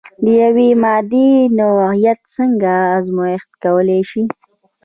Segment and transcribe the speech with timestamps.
[0.23, 4.23] د یوې مادې نوعیت څنګه ازميښت کولی شئ؟